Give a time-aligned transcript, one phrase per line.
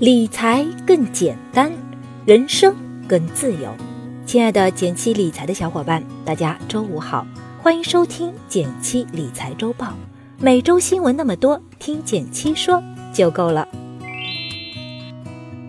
[0.00, 1.72] 理财更简单，
[2.24, 2.72] 人生
[3.08, 3.74] 更自由。
[4.24, 7.26] 亲爱的减七理财的小伙伴，大家周五好，
[7.60, 9.92] 欢迎收听减七理财周报。
[10.38, 12.80] 每周新闻那么多，听减七说
[13.12, 13.66] 就够了。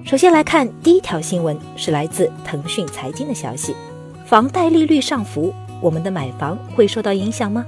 [0.06, 3.76] 首先来看第一条新闻，是来自腾讯财经的消息：
[4.28, 5.52] 房贷利率上浮，
[5.82, 7.66] 我们的买房会受到影响吗？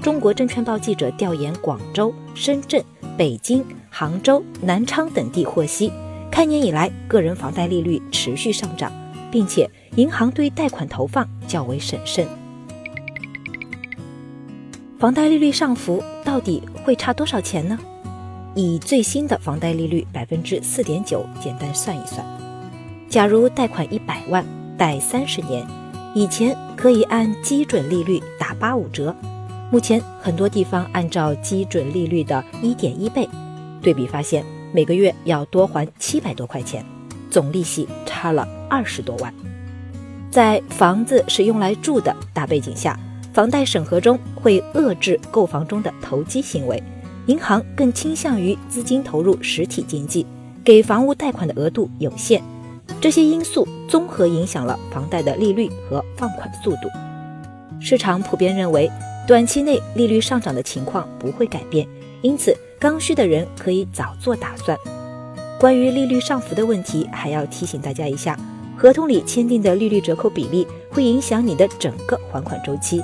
[0.00, 2.80] 中国证券报记者调研广州、深圳、
[3.16, 3.64] 北京、
[3.94, 5.92] 杭州、南昌等地获悉，
[6.30, 8.90] 开年以来个人房贷利率持续上涨，
[9.30, 12.26] 并且银行对贷款投放较为审慎。
[14.98, 17.78] 房贷利率上浮到底会差多少钱呢？
[18.54, 22.24] 以最新的房贷利率百分之四点九简单算一算，
[23.10, 24.42] 假如贷款一百万，
[24.78, 25.66] 贷三十年，
[26.14, 29.14] 以前可以按基准利率打八五折。
[29.70, 33.28] 目前很多地方按照基准利率的一点一倍，
[33.82, 36.84] 对比发现每个月要多还七百多块钱，
[37.30, 39.34] 总利息差了二十多万。
[40.30, 42.98] 在房子是用来住的大背景下，
[43.32, 46.82] 房贷审核中会遏制购房中的投机行为，
[47.26, 50.24] 银行更倾向于资金投入实体经济，
[50.64, 52.42] 给房屋贷款的额度有限。
[53.00, 56.88] 这些因素综合影响了房贷的利率和放款速度。
[57.80, 58.90] 市场普遍认为。
[59.24, 61.86] 短期内利率上涨的情况不会改变，
[62.22, 64.76] 因此刚需的人可以早做打算。
[65.60, 68.36] 关于利率上浮的问题，还要提醒大家一下：
[68.76, 73.00] 合同里签订的利率折扣比例会影响你的整个还款周期。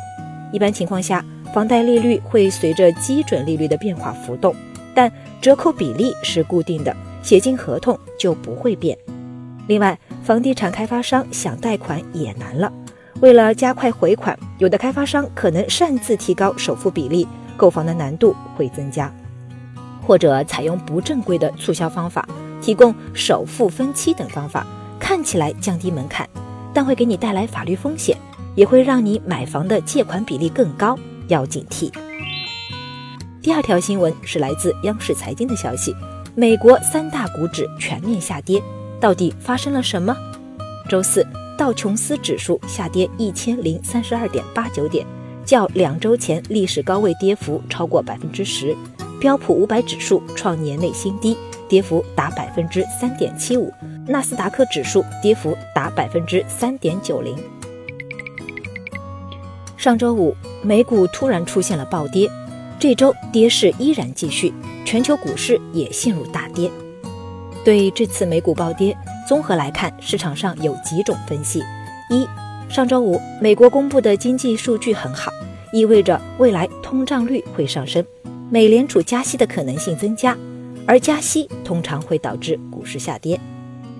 [0.52, 4.52] 一般情况下，房贷利率会随着基准利率的变化浮动，
[4.92, 5.08] 但
[5.40, 8.98] 折扣比例是固定的，写进合同就不会变。
[9.68, 12.72] 另外，房地产开发商想贷款也难了。
[13.20, 19.08] 为了加快回款，有的开发商可能擅自提高首付比例，购房的难度会增加；
[20.08, 22.26] 或者采用不正规的促销方法，
[22.62, 24.66] 提供首付分期等方法，
[24.98, 26.26] 看起来降低门槛，
[26.72, 28.16] 但会给你带来法律风险，
[28.54, 31.92] 也会让你买房的借款比例更高，要警惕。
[33.42, 35.94] 第二条新闻是来自央视财经的消息：
[36.34, 38.62] 美国三大股指全面下跌，
[38.98, 40.16] 到底发生了什么？
[40.88, 41.22] 周四。
[41.58, 45.04] 道琼斯指数下跌一千零三十二点八九点，
[45.44, 48.76] 较两周前历史高位跌幅超过百分之十。
[49.20, 51.36] 标普五百指数创年内新低，
[51.68, 53.72] 跌幅达百分之三点七五。
[54.06, 57.36] 纳斯达克指数跌幅达百分之三点九零。
[59.76, 62.30] 上周五，美股突然出现了暴跌，
[62.78, 64.52] 这周跌势依然继续，
[64.84, 66.70] 全球股市也陷入大跌。
[67.64, 68.96] 对这次美股暴跌。
[69.28, 71.62] 综合来看，市场上有几种分析：
[72.08, 72.26] 一，
[72.70, 75.30] 上周五美国公布的经济数据很好，
[75.70, 78.02] 意味着未来通胀率会上升，
[78.50, 80.36] 美联储加息的可能性增加，
[80.86, 83.38] 而加息通常会导致股市下跌。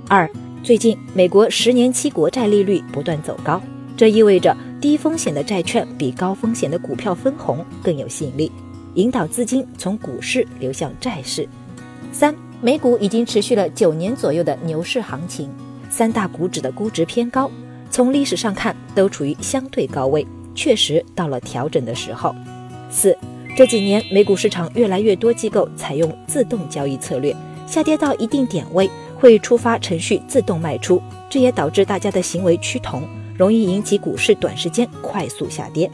[0.09, 0.29] 二，
[0.63, 3.61] 最近美国十年期国债利率不断走高，
[3.97, 8.51] 这意味着低风险的债券比高风险的股票分红更有吸引力，
[8.95, 11.49] 引导资金从股市流向债市。
[12.13, 12.35] 三。
[12.61, 15.49] 美股已经持续了九年左右的牛市行情，
[15.89, 17.49] 三大股指的估值偏高，
[17.89, 20.27] 从历史上看都处于相对高位，
[20.57, 22.35] 确实到了调整的时候。
[22.91, 23.17] 四
[23.57, 27.35] 这几年美股市场越来越多机构采用自动交易策略，
[27.67, 33.03] 下跌到一定点位会触发程序自动卖出，这也导致大家的行为趋同，
[33.37, 35.91] 容易引起股市短时间快速下跌。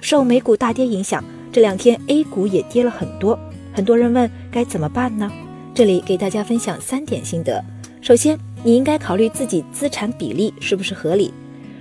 [0.00, 3.38] 受美股大跌影响，这两天 A 股也跌了很多，
[3.72, 5.30] 很多人问该怎么办呢？
[5.74, 7.64] 这里给大家分享三点心得。
[8.00, 11.32] 首先，你应该考虑自己资产比例是不是合理。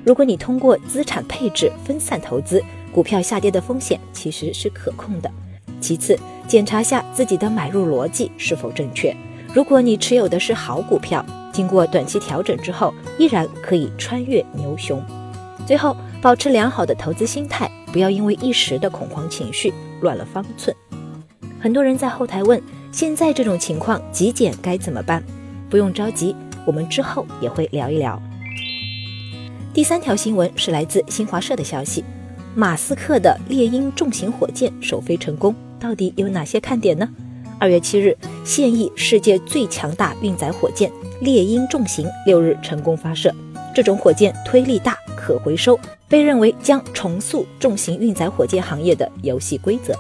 [0.04, 2.64] 如果你通过资产配置分散投资，
[2.97, 5.30] 股票下跌的风险其实是可控的。
[5.80, 9.16] 其次，检查下自己的买入逻辑是否正确。
[9.53, 15.00] 如果你持有的是好股票，经过短期调整之后，依然可以穿越牛熊。
[15.68, 19.72] 最后，保持良好的投资心态，不要因为一时的恐慌情绪
[20.02, 20.75] 乱了方寸。
[21.59, 22.60] 很多人在后台问。
[22.92, 25.24] 现在这种情况，极简该怎么办？
[25.69, 26.36] 不用着急，
[26.66, 28.19] 我们之后也会聊一聊。
[29.72, 32.04] 第三条新闻是来自新华社的消息：
[32.59, 37.07] 马斯克的猎鹰重型火箭首飞成功，到底有哪些看点呢？
[37.59, 43.31] 二月七日，现役世界最强大运载火箭猎鹰重型六日成功发射。
[43.75, 49.94] 这种火箭推力大、可回收，被认为将重塑重型运载火箭行业的游戏规则。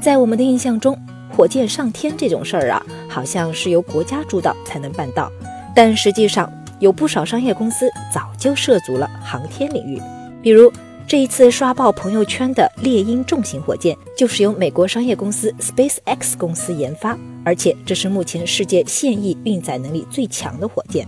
[0.00, 1.00] 在我们的印象中，
[1.30, 5.30] 火箭上天这种事儿啊，好像是由国家主导才能办到。
[5.76, 10.00] 但实际上，有不少商业公司早就涉足了航天领域。
[10.42, 10.72] 比如，
[11.06, 21.06] 这一次刷爆朋友圈的猎鹰重型火箭，就是由美国商业公司 SpaceX 公司研发，而且这是目前世界现役运载能力最强的火箭。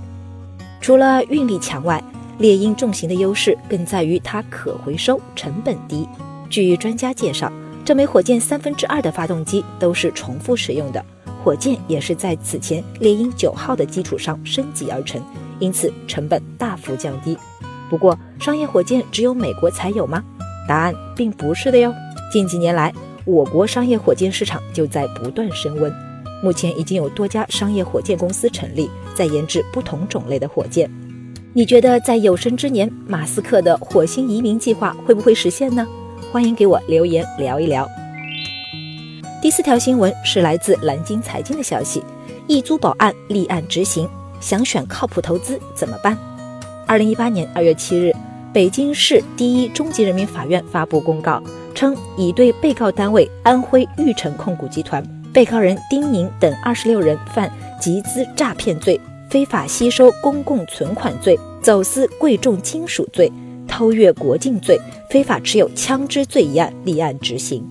[0.81, 2.03] 除了运力强外，
[2.39, 6.09] 猎鹰重型的优势更在于它可回收、成本低。
[6.49, 7.53] 据专家介绍，
[7.85, 11.05] 这枚火箭三分之二的发动机都是重复使用的，
[11.45, 15.23] 火箭也是在此前猎鹰九号的基础上升级而成，
[15.61, 17.39] 因此成本大幅降低。
[17.89, 20.23] 不过，商业火箭只有美国才有吗？
[20.69, 21.95] 答案并不是的哟。
[22.33, 22.93] 近几年来，
[23.25, 25.93] 我国商业火箭市场就在不断升温，
[26.43, 30.91] 目前已经有多家商业火箭公司成立，在研制不同种类的火箭。
[31.53, 35.85] 你觉得在有生之年，马斯克的火星移民计划会不会实现呢？
[36.31, 37.89] 欢迎给我留言聊一聊。
[39.43, 42.01] 第四条新闻是来自蓝鲸财经的消息：
[42.47, 44.09] 易租宝案立案执行，
[44.41, 46.19] 想选靠谱投资怎么办？
[46.87, 48.13] 二零一八年二月七日，
[48.53, 51.41] 北京市第一中级人民法院发布公告
[51.75, 55.01] 称，已对被告单位安徽玉成控股集团、
[55.33, 63.31] 被告人丁宁等二十六人犯集资诈骗罪、非法吸收公共存款罪、走私贵重金属罪、
[63.69, 67.65] 偷越国境罪、非法持有枪支罪一案立案执行。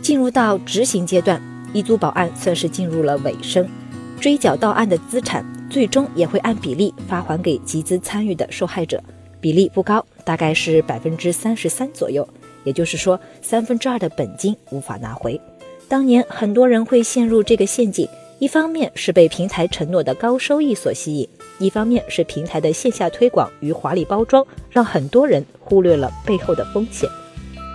[0.00, 1.42] 进入到执行阶段，
[1.72, 3.68] 一租宝案算是进入了尾声，
[4.18, 5.44] 追缴到案的资产。
[5.70, 9.02] 最终也会按比例发还给集资参与的受害者，
[9.38, 12.26] 比例不高，大概是百分之三十三左右。
[12.64, 15.38] 也就是说，三分之二的本金无法拿回。
[15.86, 21.28] 当年很多人会陷入这个陷阱，一方面是被平台承诺的高收益所吸引，
[21.58, 27.08] 一方面是平台的线下推广与华丽包装，让很多人忽略了背后的风险。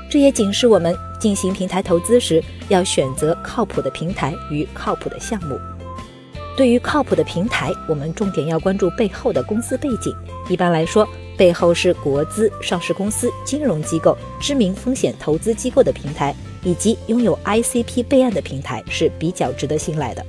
[0.10, 5.58] 这也警示我们进行平台投资时，要选择靠谱的平台与靠谱的项目。
[6.56, 10.16] 对于靠谱的平台，我们重点要关注背后的公司背景。
[10.50, 20.24] 一般来说，背后是国资、上市公司、金融机构、知名风险投资机构的平台，以及拥有 ICP 备案的平台是比较值得信赖的。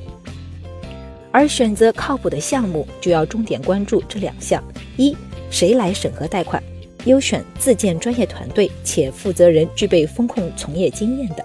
[1.31, 4.65] 而选择靠谱的项目，就要重点关注这两项：
[4.97, 5.15] 一、
[5.51, 6.63] 谁来审核贷款？
[7.05, 11.45] 优选自建专业团队且负责人具备风控从业经验的；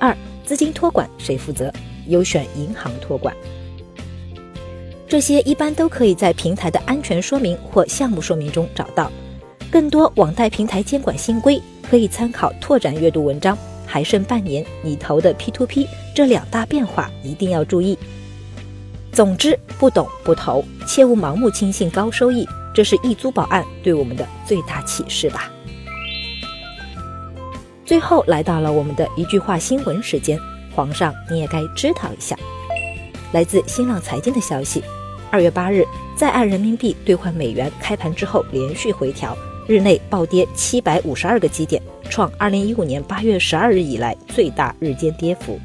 [0.00, 1.72] 二、资金托管谁负责？
[2.08, 3.32] 优选银行托管。
[5.08, 9.10] 这些一般都可以在平台的安全说明或项目说明中找到。
[9.70, 13.56] 更多网贷平台监管新规可以参考拓展阅读文章。
[13.88, 17.96] 还剩半年，你投的 P2P 这两大变化一定要注意。
[19.12, 22.46] 总之，不懂不投，切勿盲目轻信高收益。
[22.74, 25.50] 这是易租宝案对我们的最大启示吧。
[27.84, 30.38] 最后来到了我们的一句话新闻时间，
[30.74, 32.36] 皇上你也该知道一下。
[33.32, 34.82] 来自新浪财经的消息。
[35.36, 35.84] 二月八日，
[36.16, 39.36] 在岸人民币兑换美元开盘之后连续回调，
[39.66, 45.60] 日内暴跌七百五十二个基点，创二零一五年八月十二日以来最大日间跌幅。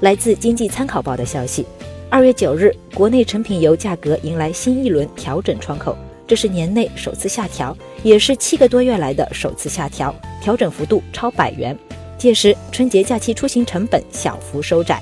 [0.00, 1.66] 来自经济参考报的消息，
[2.08, 5.94] 二月九日，国内成品油价格迎来新一轮调整窗口，
[6.26, 11.78] 这是年内首次下调，也是七个多月来的首次下调，调整幅度超百元。
[12.16, 14.98] 届时，春节假期出行成本小幅收窄。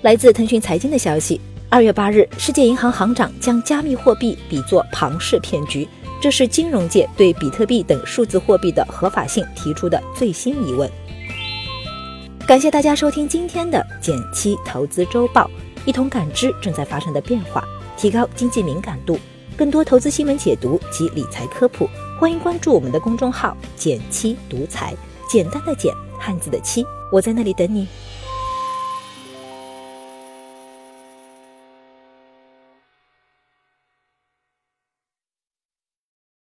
[0.00, 1.38] 来自腾讯财经的消息。
[1.70, 5.86] 二月八日，世界银行行长将加密货币比作庞氏骗局，
[6.18, 10.90] 这是金融界对比特币等数字货币的合法性提出的最新疑问。
[12.46, 15.50] 感谢大家收听今天的减七投资周报，
[15.84, 17.62] 一同感知正在发生的变化，
[17.98, 19.18] 提高经济敏感度。
[19.54, 21.86] 更多投资新闻解读及理财科普，
[22.18, 24.94] 欢迎关注我们的公众号“减七独裁”，
[25.28, 27.86] 简单的减，汉字的七，我在那里等你。